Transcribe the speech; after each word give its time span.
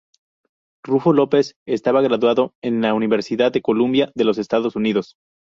Rufo 0.83 1.13
López 1.13 1.57
estaba 1.67 2.01
graduado 2.01 2.55
en 2.63 2.81
la 2.81 2.95
Universidad 2.95 3.51
de 3.51 3.61
Columbia 3.61 4.11
de 4.15 4.23
los 4.23 4.39
Estados 4.39 4.75
Unidos. 4.75 5.15